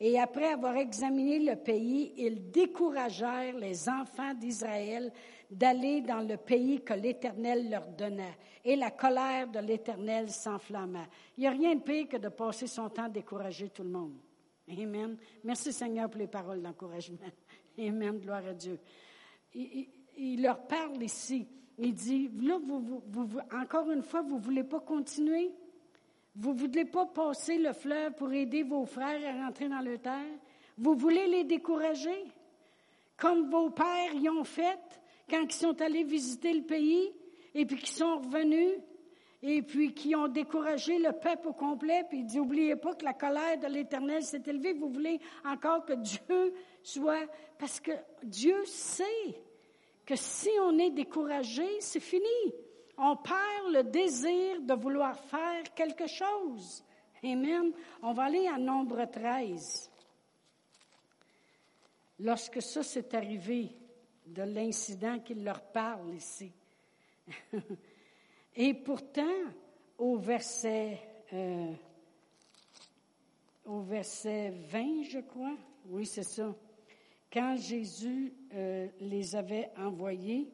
[0.00, 5.12] et après avoir examiné le pays, ils découragèrent les enfants d'Israël
[5.50, 8.36] d'aller dans le pays que l'Éternel leur donnait.
[8.64, 11.06] Et la colère de l'Éternel s'enflamma.
[11.36, 13.90] Il n'y a rien de pire que de passer son temps à décourager tout le
[13.90, 14.14] monde.
[14.70, 15.16] Amen.
[15.42, 17.18] Merci Seigneur pour les paroles d'encouragement.
[17.78, 18.18] Amen.
[18.18, 18.78] Gloire à Dieu.
[19.54, 21.46] Il, leur parle ici.
[21.78, 23.02] Il dit, là, vous,
[23.52, 25.52] encore une fois, vous ne voulez pas continuer?
[26.36, 29.98] Vous ne voulez pas passer le fleuve pour aider vos frères à rentrer dans le
[29.98, 30.38] terre?
[30.78, 32.24] Vous voulez les décourager?
[33.16, 34.78] Comme vos pères y ont fait?
[35.28, 37.12] Quand ils sont allés visiter le pays
[37.54, 38.78] et puis qu'ils sont revenus
[39.42, 43.04] et puis qui ont découragé le peuple au complet, puis il dit, oubliez pas que
[43.04, 47.26] la colère de l'Éternel s'est élevée, vous voulez encore que Dieu soit,
[47.58, 49.04] parce que Dieu sait
[50.06, 52.54] que si on est découragé, c'est fini.
[52.96, 56.82] On perd le désir de vouloir faire quelque chose.
[57.22, 57.72] Amen.
[58.02, 59.90] On va aller à Nombre 13.
[62.20, 63.76] Lorsque ça s'est arrivé,
[64.26, 66.52] de l'incident qu'il leur parle ici.
[68.56, 69.22] Et pourtant,
[69.98, 71.00] au verset,
[71.32, 71.72] euh,
[73.64, 75.56] au verset 20, je crois,
[75.86, 76.54] oui, c'est ça,
[77.32, 80.48] quand Jésus euh, les avait envoyés,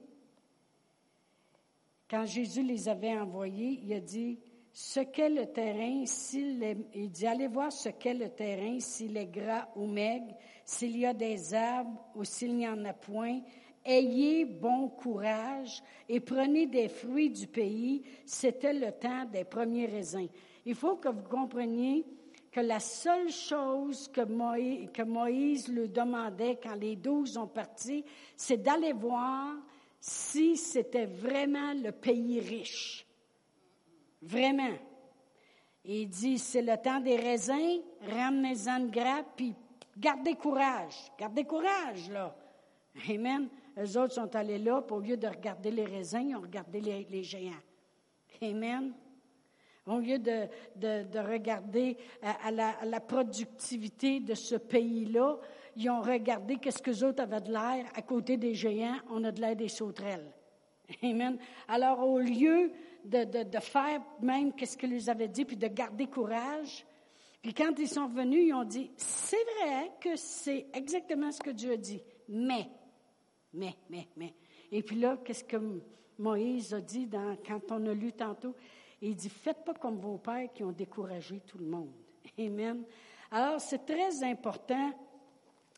[2.09, 4.39] quand Jésus les avait envoyés, il a dit,
[4.73, 9.17] ce qu'est le terrain, s'il est, il dit, allez voir ce qu'est le terrain, s'il
[9.17, 13.41] est gras ou maigre, s'il y a des arbres ou s'il n'y en a point,
[13.85, 18.03] Ayez bon courage et prenez des fruits du pays.
[18.27, 20.29] C'était le temps des premiers raisins.
[20.67, 22.05] Il faut que vous compreniez
[22.53, 28.05] que la seule chose que Moïse, que Moïse lui demandait quand les douze ont parti,
[28.37, 29.55] c'est d'aller voir
[29.99, 33.07] si c'était vraiment le pays riche.
[34.23, 34.75] Vraiment.
[35.85, 39.55] il dit, c'est le temps des raisins, ramenez-en de gras, puis
[39.97, 41.11] gardez courage.
[41.19, 42.35] Gardez courage, là.
[43.09, 43.49] Amen.
[43.77, 46.81] Les autres sont allés là, pour au lieu de regarder les raisins, ils ont regardé
[46.81, 47.53] les, géants.
[48.43, 48.93] Amen.
[49.87, 55.39] Au lieu de, de, regarder à, la, productivité de ce pays-là,
[55.77, 57.87] ils ont regardé qu'est-ce que les autres avaient de l'air.
[57.95, 60.31] À côté des géants, on a de l'air des sauterelles.
[61.03, 61.39] Amen.
[61.69, 62.73] Alors, au lieu
[63.05, 66.87] de, faire même qu'est-ce qu'ils lui avaient dit, puis de garder courage,
[67.43, 71.51] puis quand ils sont venus, ils ont dit, c'est vrai que c'est exactement ce que
[71.51, 72.69] Dieu a dit, mais
[73.53, 74.35] mais, mais, mais.
[74.71, 75.57] Et puis là, qu'est-ce que
[76.19, 77.09] Moïse a dit
[77.47, 78.55] quand on a lu tantôt?
[79.03, 81.91] Il dit, faites pas comme vos pères qui ont découragé tout le monde.
[82.39, 82.85] Amen.
[83.31, 84.93] Alors, c'est très important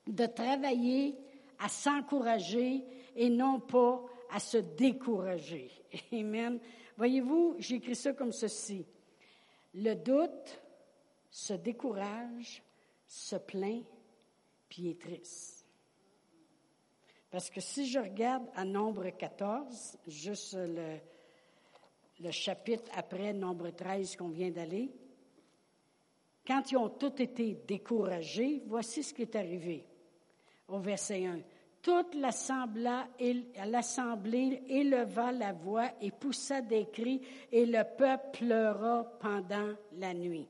[0.07, 1.17] de travailler
[1.59, 5.71] à s'encourager et non pas à se décourager.
[6.13, 6.59] Amen.
[6.97, 8.85] Voyez-vous, j'ai écrit ça comme ceci.
[9.75, 10.61] Le doute
[11.31, 12.63] se décourage,
[13.07, 13.85] se plaint,
[14.69, 15.67] puis est triste.
[17.31, 20.99] Parce que si je regarde à Nombre 14, juste le,
[22.21, 24.91] le chapitre après Nombre 13 qu'on vient d'aller,
[26.47, 29.87] quand ils ont tous été découragés, voici ce qui est arrivé
[30.69, 31.41] au verset 1.
[31.83, 33.03] Toute l'assemblée
[34.69, 40.47] éleva la voix et poussa des cris, et le peuple pleura pendant la nuit.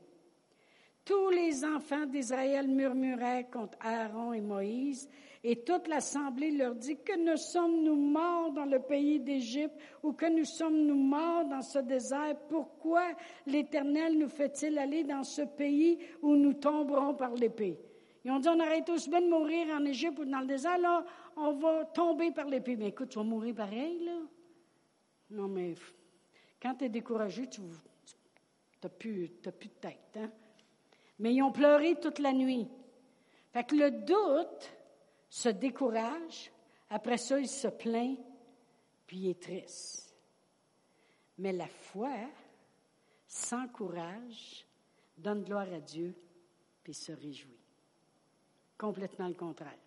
[1.03, 5.09] Tous les enfants d'Israël murmuraient contre Aaron et Moïse,
[5.43, 10.27] et toute l'assemblée leur dit, que ne sommes-nous morts dans le pays d'Égypte ou que
[10.27, 12.37] nous sommes-nous morts dans ce désert?
[12.47, 13.03] Pourquoi
[13.47, 17.77] l'Éternel nous fait-il aller dans ce pays où nous tomberons par l'épée?
[18.23, 20.77] Ils ont dit, on aurait tous bien de mourir en Égypte ou dans le désert,
[20.77, 21.05] là,
[21.35, 22.75] on va tomber par l'épée.
[22.75, 24.19] Mais écoute, tu vas mourir pareil, là.
[25.31, 25.75] Non, mais
[26.61, 27.61] quand tu es découragé, tu
[28.81, 30.15] n'as plus, de tête.
[30.15, 30.31] Hein?
[31.19, 32.67] Mais ils ont pleuré toute la nuit.
[33.51, 34.73] Fait que le doute,
[35.33, 36.51] se décourage,
[36.91, 38.19] après ça, il se plaint,
[39.07, 40.15] puis il est triste.
[41.39, 42.13] Mais la foi,
[43.25, 44.67] sans courage,
[45.17, 46.15] donne gloire à Dieu,
[46.83, 47.62] puis se réjouit.
[48.83, 49.77] Complètement le contraire.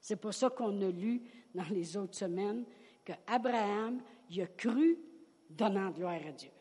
[0.00, 2.64] C'est pour ça qu'on a lu dans les autres semaines
[3.04, 4.96] que Abraham, il a cru,
[5.50, 6.52] donnant gloire à Dieu.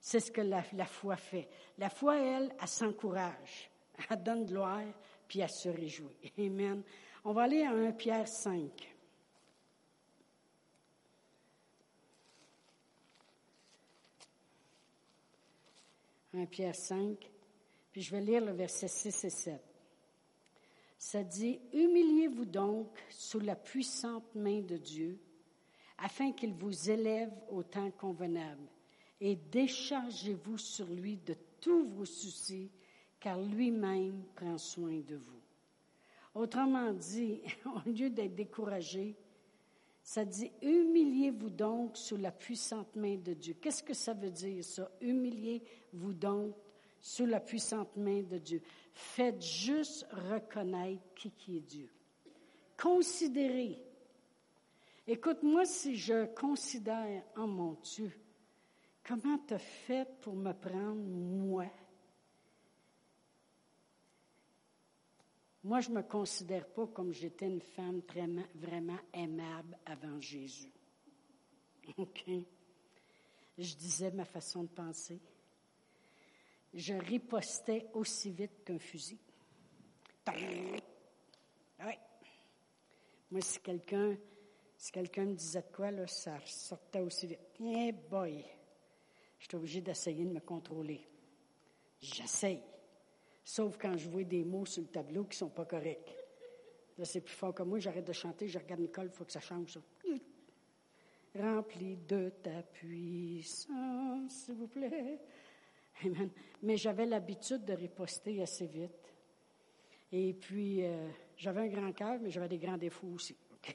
[0.00, 1.48] C'est ce que la, la, foi fait.
[1.78, 3.70] La foi, elle, elle s'encourage.
[4.10, 4.82] Elle donne gloire,
[5.28, 6.32] puis elle se réjouit.
[6.36, 6.82] Amen.
[7.24, 8.90] On va aller à 1 Pierre 5.
[16.34, 17.30] «1 Pierre 5,
[17.92, 19.73] puis je vais lire le verset 6 et 7.
[21.04, 25.18] Ça dit, humiliez-vous donc sous la puissante main de Dieu,
[25.98, 28.66] afin qu'il vous élève au temps convenable,
[29.20, 32.70] et déchargez-vous sur lui de tous vos soucis,
[33.20, 35.42] car lui-même prend soin de vous.
[36.34, 39.14] Autrement dit, au lieu d'être découragé,
[40.02, 43.56] ça dit humiliez-vous donc sous la puissante main de Dieu.
[43.60, 44.90] Qu'est-ce que ça veut dire ça?
[45.02, 46.54] Humiliez-vous donc
[47.04, 48.62] sous la puissante main de Dieu.
[48.94, 51.90] Faites juste reconnaître qui, qui est Dieu.
[52.78, 53.78] Considérez.
[55.06, 58.10] Écoute-moi si je considère en oh mon Dieu,
[59.06, 61.66] comment tu as fait pour me prendre moi?
[65.62, 68.00] Moi, je ne me considère pas comme j'étais une femme
[68.54, 70.72] vraiment aimable avant Jésus.
[71.98, 72.24] OK?
[73.58, 75.20] Je disais ma façon de penser.
[76.74, 79.18] Je ripostais aussi vite qu'un fusil.
[80.26, 81.94] Oui.
[83.30, 84.16] Moi, si quelqu'un
[84.76, 87.40] si quelqu'un me disait de quoi, là, ça sortait aussi vite.
[87.58, 88.44] Eh boy!
[89.38, 91.08] J'étais obligée d'essayer de me contrôler.
[92.02, 92.60] J'essaye.
[93.42, 96.14] Sauf quand je vois des mots sur le tableau qui ne sont pas corrects.
[96.98, 97.78] Là, c'est plus fort que moi.
[97.78, 99.80] J'arrête de chanter, je regarde Nicole, il faut que ça change, ça.
[101.34, 105.18] Rempli de ta puissance, s'il vous plaît.
[106.62, 109.14] Mais j'avais l'habitude de riposter assez vite.
[110.12, 113.36] Et puis, euh, j'avais un grand cœur, mais j'avais des grands défauts aussi.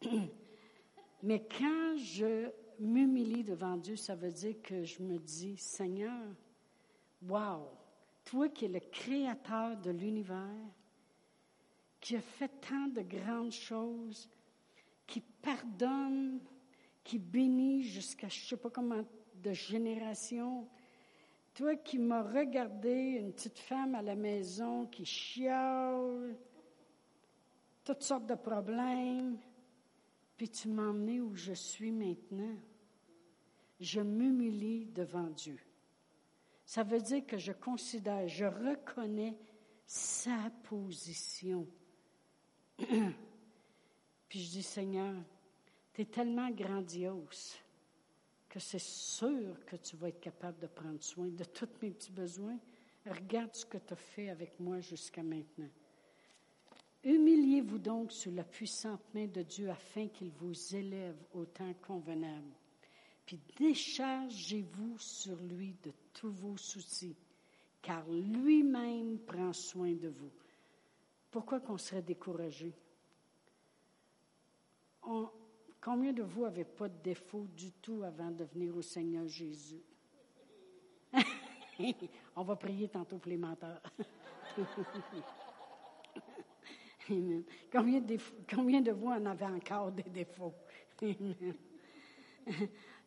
[1.22, 6.22] Mais quand je m'humilie devant Dieu, ça veut dire que je me dis, Seigneur,
[7.22, 7.68] wow,
[8.24, 10.64] toi qui es le créateur de l'univers,
[12.00, 14.28] qui a fait tant de grandes choses,
[15.06, 16.40] qui pardonne,
[17.04, 20.68] qui bénit jusqu'à je ne sais pas comment de génération,
[21.54, 26.36] toi qui m'as regardé, une petite femme à la maison qui chiale,
[27.84, 29.38] toutes sortes de problèmes,
[30.36, 32.56] puis tu m'as emmené où je suis maintenant.
[33.80, 35.58] Je m'humilie devant Dieu.
[36.64, 39.36] Ça veut dire que je considère, je reconnais
[39.86, 41.66] sa position.
[42.76, 45.14] puis je dis, Seigneur,
[45.98, 47.56] tu tellement grandiose
[48.48, 52.12] que c'est sûr que tu vas être capable de prendre soin de tous mes petits
[52.12, 52.56] besoins.
[53.04, 55.68] Regarde ce que tu as fait avec moi jusqu'à maintenant.
[57.02, 62.54] Humiliez-vous donc sous la puissante main de Dieu afin qu'il vous élève au temps convenable.
[63.26, 67.16] Puis déchargez-vous sur lui de tous vos soucis,
[67.82, 70.30] car lui-même prend soin de vous.
[71.30, 72.72] Pourquoi qu'on serait découragé?
[75.88, 79.80] Combien de vous n'avaient pas de défaut du tout avant de venir au Seigneur Jésus?
[82.36, 83.80] On va prier tantôt pour les menteurs.
[87.72, 88.18] Combien de,
[88.54, 90.52] combien de vous en avez encore des défauts?
[91.00, 91.24] Il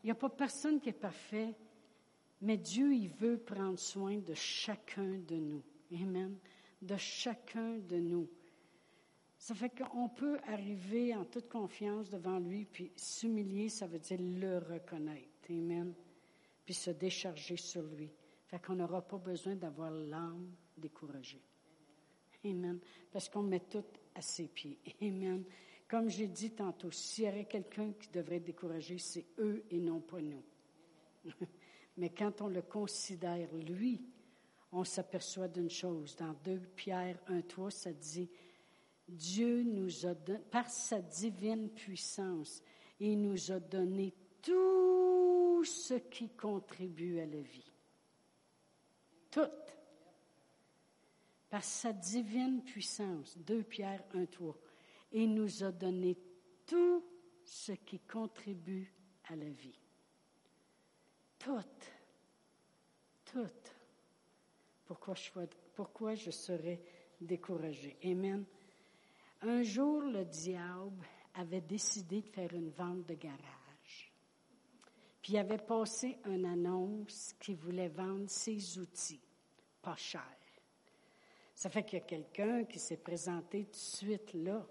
[0.04, 1.54] n'y a pas personne qui est parfait,
[2.42, 5.62] mais Dieu, il veut prendre soin de chacun de nous.
[5.94, 6.36] Amen.
[6.82, 8.28] De chacun de nous.
[9.42, 14.20] Ça fait qu'on peut arriver en toute confiance devant lui, puis s'humilier, ça veut dire
[14.22, 15.50] le reconnaître.
[15.50, 15.96] Amen.
[16.64, 18.12] Puis se décharger sur lui.
[18.46, 21.42] Fait qu'on n'aura pas besoin d'avoir l'âme découragée.
[22.46, 22.80] Amen.
[23.12, 24.78] Parce qu'on met tout à ses pieds.
[25.02, 25.44] Amen.
[25.88, 29.80] Comme j'ai dit tantôt, s'il y avait quelqu'un qui devrait être découragé, c'est eux et
[29.80, 30.44] non pas nous.
[31.98, 34.06] Mais quand on le considère, lui,
[34.72, 36.16] on s'aperçoit d'une chose.
[36.16, 38.30] Dans 2 Pierre 1, 3, ça dit,
[39.12, 42.64] Dieu nous a donné, par sa divine puissance,
[43.00, 47.72] il nous a donné tout ce qui contribue à la vie.
[49.30, 49.42] Tout
[51.52, 54.58] par sa divine puissance, 2 Pierre 1, 3,
[55.12, 56.18] et nous a donné
[56.66, 57.04] tout
[57.44, 58.94] ce qui contribue
[59.26, 59.78] à la vie.
[61.38, 61.60] Tout.
[63.26, 63.50] Tout.
[64.86, 65.30] Pourquoi je,
[65.76, 66.82] pourquoi je serais
[67.20, 67.98] découragé?
[68.06, 68.46] Amen.
[69.42, 74.14] Un jour, le diable avait décidé de faire une vente de garage.
[75.22, 79.22] Puis il avait passé une annonce qui voulait vendre ses outils,
[79.82, 80.38] pas cher.
[81.56, 84.68] Ça fait qu'il y a quelqu'un qui s'est présenté tout de suite là.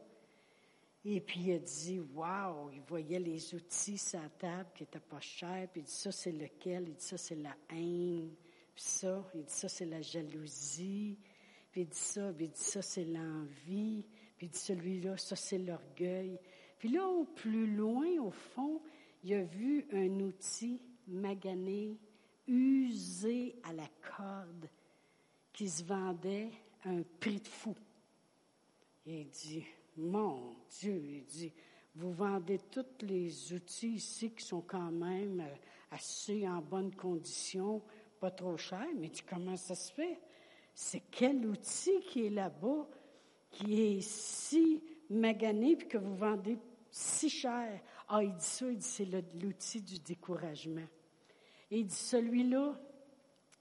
[1.05, 5.01] Et puis il a dit, wow, il voyait les outils sur la table qui n'étaient
[5.01, 5.68] pas chers.
[5.72, 6.88] Puis il dit, ça c'est lequel?
[6.88, 8.34] Il dit, ça c'est la haine.
[8.74, 11.18] Puis ça, il dit, ça c'est la jalousie.
[11.72, 14.05] Puis il dit ça, puis il dit, ça c'est l'envie.
[14.41, 16.41] Puis il dit, celui-là, ça c'est l'orgueil.
[16.78, 18.80] Puis là, au plus loin, au fond,
[19.22, 21.99] il a vu un outil magané,
[22.47, 23.86] usé à la
[24.16, 24.66] corde
[25.53, 26.49] qui se vendait
[26.84, 27.74] à un prix de fou.
[29.05, 29.62] Il dit,
[29.99, 31.53] mon Dieu, il dit,
[31.95, 35.55] vous vendez tous les outils ici qui sont quand même euh,
[35.91, 37.82] assez en bonne condition,
[38.18, 40.18] pas trop cher, mais dit, comment ça se fait?
[40.72, 42.88] C'est quel outil qui est là-bas,
[43.51, 46.59] qui est si magané, puis que vous vendez
[46.90, 47.80] si cher?
[48.09, 49.09] Ah, il dit ça, il dit, c'est
[49.40, 50.86] l'outil du découragement.
[51.70, 52.78] Et il dit, celui-là,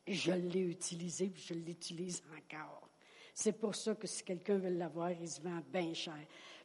[0.08, 2.90] je l'ai utilisé, puis je l'utilise encore.
[3.34, 6.20] C'est pour ça que si quelqu'un veut l'avoir, il se vend bien cher.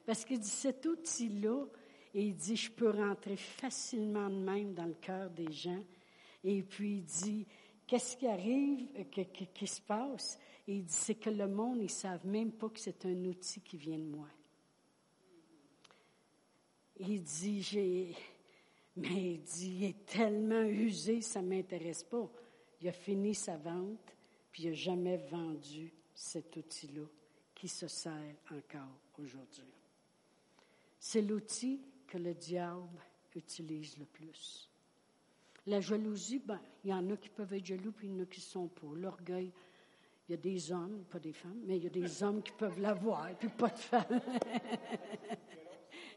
[0.06, 1.66] Parce qu'il dit, cet outil-là,
[2.14, 5.82] et il dit, je peux rentrer facilement de même dans le cœur des gens.
[6.44, 7.46] Et puis il dit,
[7.86, 10.38] qu'est-ce qui arrive, qu'est-ce qui se passe?
[10.66, 13.76] Il dit, c'est que le monde, ils savent même pas que c'est un outil qui
[13.76, 14.28] vient de moi.
[16.96, 18.16] Il dit, j'ai,
[18.96, 22.30] mais il dit, il est tellement usé, ça ne m'intéresse pas.
[22.80, 24.14] Il a fini sa vente,
[24.52, 27.06] puis il n'a jamais vendu cet outil-là
[27.54, 29.72] qui se sert encore aujourd'hui.
[30.98, 32.88] C'est l'outil que le diable
[33.34, 34.70] utilise le plus.
[35.66, 38.22] La jalousie, ben, il y en a qui peuvent être jaloux, puis il y en
[38.22, 38.94] a qui sont pour.
[38.94, 39.50] L'orgueil,
[40.28, 42.52] il y a des hommes, pas des femmes, mais il y a des hommes qui
[42.52, 44.20] peuvent l'avoir, puis pas de femmes.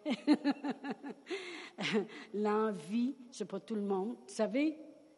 [2.34, 4.16] L'envie, c'est pas tout le monde.
[4.26, 4.78] Vous savez,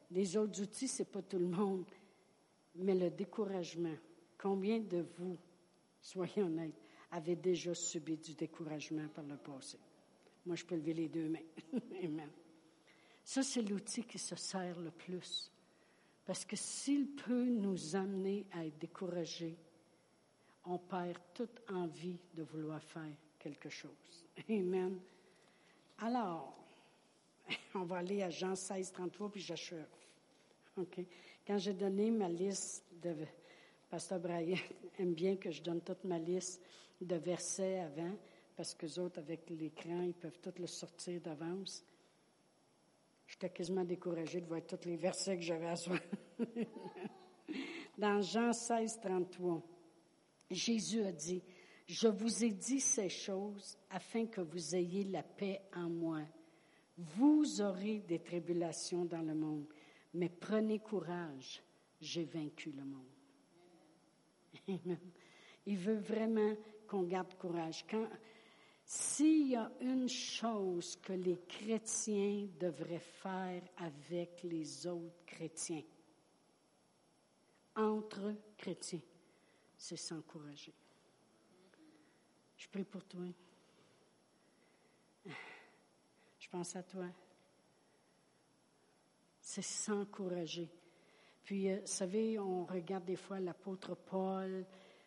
[0.09, 1.85] les autres outils, c'est pas tout le monde.
[2.75, 3.95] Mais le découragement,
[4.37, 5.37] combien de vous,
[6.01, 6.81] soyez honnêtes,
[7.11, 9.77] avez déjà subi du découragement par le passé?
[10.45, 11.45] Moi, je peux lever les deux mains.
[12.03, 12.29] Amen.
[13.23, 15.51] Ça, c'est l'outil qui se sert le plus.
[16.29, 19.57] Parce que s'il peut nous amener à être découragés,
[20.63, 24.27] on perd toute envie de vouloir faire quelque chose.
[24.47, 24.99] Amen.
[25.97, 26.55] Alors,
[27.73, 29.87] on va aller à Jean 16, 33, puis j'achève.
[30.77, 30.99] OK?
[31.47, 33.15] Quand j'ai donné ma liste de.
[33.89, 34.55] Pasteur Brian
[34.99, 36.61] aime bien que je donne toute ma liste
[37.01, 38.15] de versets avant,
[38.55, 41.83] parce que les autres, avec l'écran, ils peuvent tout le sortir d'avance.
[43.29, 45.97] J'étais quasiment découragée de voir tous les versets que j'avais à soi.
[47.97, 49.61] Dans Jean 16, 33,
[50.49, 51.43] Jésus a dit,
[51.85, 56.21] je vous ai dit ces choses afin que vous ayez la paix en moi.
[56.97, 59.67] Vous aurez des tribulations dans le monde,
[60.13, 61.61] mais prenez courage,
[62.01, 63.05] j'ai vaincu le monde.
[65.67, 66.55] Il veut vraiment
[66.87, 67.85] qu'on garde courage.
[67.87, 68.07] Quand,
[68.91, 75.83] s'il y a une chose que les chrétiens devraient faire avec les autres chrétiens,
[77.75, 79.03] entre chrétiens,
[79.77, 80.73] c'est s'encourager.
[82.57, 83.25] Je prie pour toi.
[86.39, 87.05] Je pense à toi.
[89.39, 90.67] C'est s'encourager.
[91.43, 94.65] Puis, euh, vous savez, on regarde des fois l'apôtre Paul,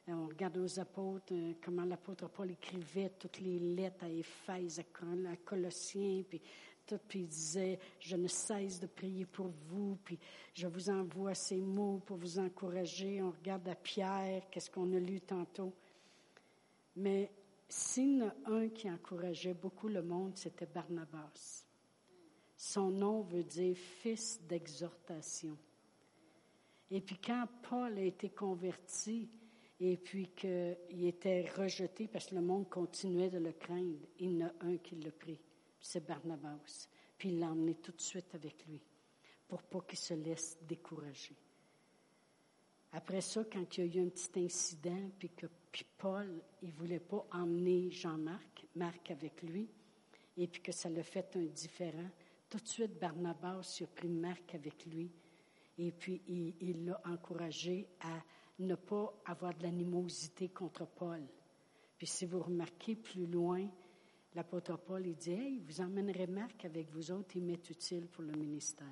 [0.09, 5.37] on regarde aux apôtres, euh, comment l'apôtre Paul écrivait toutes les lettres à Éphèse, à
[5.37, 6.41] Colossiens, puis
[6.85, 10.19] tout, puis il disait, je ne cesse de prier pour vous, puis
[10.55, 13.23] je vous envoie ces mots pour vous encourager.
[13.23, 15.73] On regarde à Pierre, qu'est-ce qu'on a lu tantôt.
[16.97, 17.31] Mais
[17.69, 21.65] s'il y en a un qui encourageait beaucoup le monde, c'était Barnabas.
[22.57, 25.57] Son nom veut dire fils d'exhortation.
[26.91, 29.29] Et puis quand Paul a été converti
[29.85, 34.45] et puis qu'il était rejeté parce que le monde continuait de le craindre, il y
[34.45, 35.41] en a un qui l'a pris,
[35.81, 36.89] c'est Barnabas.
[37.19, 38.81] Puis il l'a emmené tout de suite avec lui
[39.49, 41.35] pour pas qu'il se laisse décourager.
[42.93, 46.71] Après ça, quand il y a eu un petit incident, puis que puis Paul, il
[46.71, 49.69] voulait pas emmener Jean-Marc, Marc avec lui,
[50.37, 52.09] et puis que ça l'a fait un différent,
[52.49, 55.11] tout de suite, Barnabas a pris Marc avec lui,
[55.77, 58.23] et puis il l'a encouragé à
[58.67, 61.23] ne pas avoir de l'animosité contre Paul.
[61.99, 63.67] Puis si vous remarquez plus loin,
[64.35, 68.25] l'apôtre Paul, il dit, hey, vous emmènerez Marc avec vous autres, il m'est utile pour
[68.25, 68.87] le ministère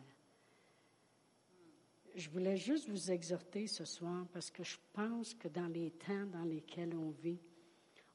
[2.14, 6.27] je voulais juste vous exhorter ce soir parce que je pense que dans les temps
[6.27, 7.41] dans lesquels on vit,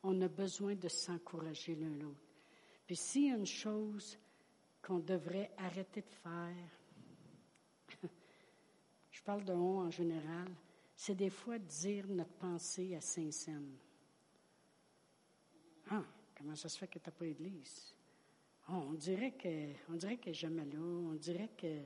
[0.03, 2.19] on a besoin de s'encourager l'un l'autre.
[2.85, 4.17] Puis s'il y a une chose
[4.81, 6.69] qu'on devrait arrêter de faire,
[9.11, 10.47] je parle de on en général,
[10.95, 13.77] c'est des fois dire notre pensée à Saint-Saëns.
[15.89, 16.03] Ah,
[16.37, 17.93] comment ça se fait que tu n'as pas d'église?
[18.69, 21.83] Oh, on dirait que, on dirait que jamais là, on dirait que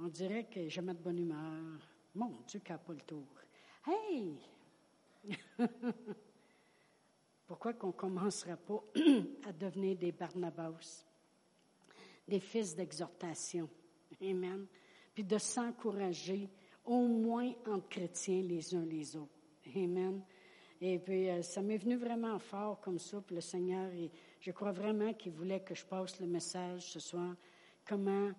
[0.00, 1.80] on dirait que je mets de bonne humeur.
[2.14, 3.26] Mon Dieu, qui n'a pas le tour.
[3.86, 4.38] Hey!
[7.46, 8.84] Pourquoi qu'on ne commencerait pas
[9.44, 11.04] à devenir des Barnabas,
[12.26, 13.68] des fils d'exhortation?
[14.22, 14.66] Amen.
[15.14, 16.48] Puis de s'encourager
[16.88, 19.32] au moins entre chrétiens les uns les autres.
[19.76, 20.22] Amen.
[20.80, 23.90] Et puis, euh, ça m'est venu vraiment fort comme ça, puis le Seigneur,
[24.40, 27.34] je crois vraiment qu'il voulait que je passe le message ce soir,
[27.86, 28.30] comment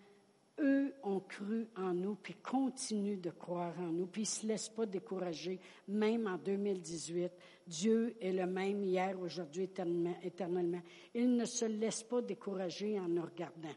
[0.60, 4.48] eux ont cru en nous, puis continuent de croire en nous, puis ils ne se
[4.48, 7.32] laissent pas décourager, même en 2018.
[7.68, 10.82] Dieu est le même hier, aujourd'hui, éternellement, éternellement.
[11.14, 13.76] Il ne se laisse pas décourager en nous regardant.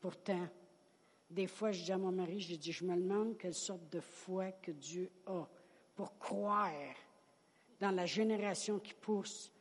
[0.00, 0.48] Pourtant,
[1.30, 4.00] des fois, je dis à mon mari, je dis, je me demande quelle sorte de
[4.00, 5.46] foi que Dieu a
[5.94, 6.72] pour croire
[7.80, 9.52] dans la génération qui pousse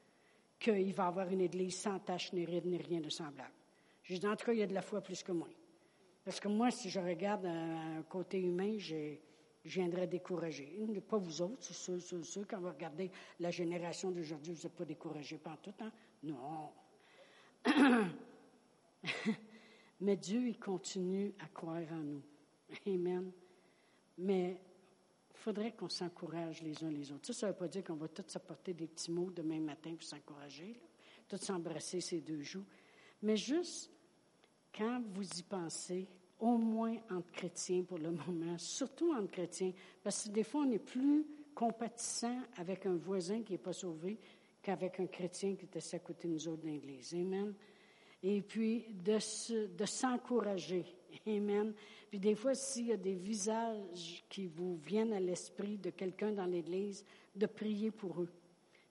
[0.60, 3.52] qu'il va avoir une église sans tache, ni ride, ni rien de semblable.
[4.04, 5.50] Je dis, en tout cas, il y a de la foi plus que moi.
[6.24, 9.16] Parce que moi, si je regarde un côté humain, je,
[9.66, 10.80] viendrais décourager.
[11.08, 14.86] Pas vous autres, ceux, ceux, ceux, quand vous regardez la génération d'aujourd'hui, vous n'êtes pas
[14.86, 15.92] découragés par tout, hein?
[16.24, 16.72] Non.
[20.00, 22.22] Mais Dieu, il continue à croire en nous.
[22.86, 23.32] Amen.
[24.18, 24.60] Mais
[25.32, 27.34] il faudrait qu'on s'encourage les uns les autres.
[27.34, 30.04] Ça, ne veut pas dire qu'on va tous s'apporter des petits mots demain matin pour
[30.04, 30.80] s'encourager,
[31.28, 32.66] tous s'embrasser ces deux joues.
[33.22, 33.92] Mais juste,
[34.76, 36.08] quand vous y pensez,
[36.40, 39.74] au moins entre chrétiens pour le moment, surtout entre chrétiens,
[40.04, 41.26] parce que des fois, on est plus
[41.56, 44.20] compatissant avec un voisin qui n'est pas sauvé
[44.62, 47.14] qu'avec un chrétien qui est assis à côté de nous autres dans l'Église.
[47.16, 47.54] Amen.
[48.24, 49.20] Et puis, de,
[49.86, 50.86] s'encourager.
[51.26, 51.74] Amen.
[52.10, 56.32] Puis des fois, s'il y a des visages qui vous viennent à l'esprit de quelqu'un
[56.32, 57.06] dans l'Église,
[57.36, 58.32] de prier pour eux.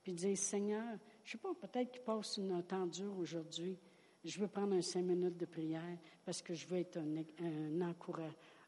[0.03, 3.77] Puis de dire, Seigneur, je ne sais pas, peut-être qu'il passe une temps dur aujourd'hui.
[4.25, 7.81] Je veux prendre un cinq minutes de prière parce que je veux être un,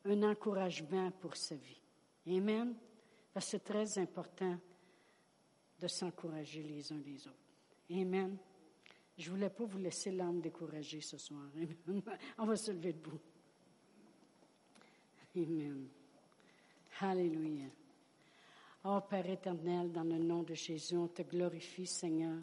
[0.04, 1.80] un encouragement pour sa vie.
[2.26, 2.74] Amen.
[3.32, 4.58] Parce que c'est très important
[5.78, 7.36] de s'encourager les uns les autres.
[7.90, 8.36] Amen.
[9.18, 11.42] Je ne voulais pas vous laisser l'âme découragée ce soir.
[12.38, 13.18] On va se lever debout.
[15.36, 15.88] Amen.
[17.00, 17.66] Alléluia.
[18.84, 22.38] Oh Père éternel, dans le nom de Jésus, on te glorifie, Seigneur.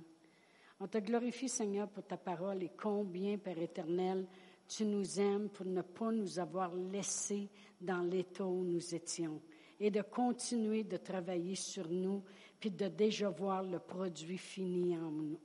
[0.80, 4.28] On te glorifie, Seigneur, pour ta parole et combien, Père éternel,
[4.68, 7.50] tu nous aimes pour ne pas nous avoir laissés
[7.80, 9.42] dans l'état où nous étions
[9.80, 12.24] et de continuer de travailler sur nous,
[12.60, 14.98] puis de déjà voir le produit fini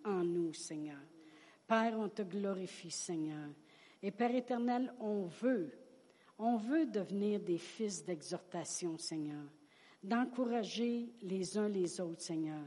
[0.05, 1.01] en nous, Seigneur.
[1.71, 3.49] Père, on te glorifie, Seigneur.
[4.03, 5.71] Et Père éternel, on veut
[6.43, 9.45] on veut devenir des fils d'exhortation, Seigneur,
[10.03, 12.63] d'encourager les uns les autres, Seigneur,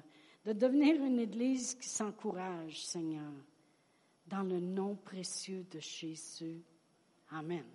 [0.46, 3.34] de devenir une Église qui s'encourage, Seigneur,
[4.28, 6.62] dans le nom précieux de Jésus.
[7.32, 7.66] Amen.